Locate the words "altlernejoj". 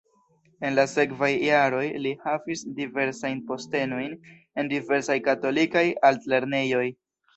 6.11-6.87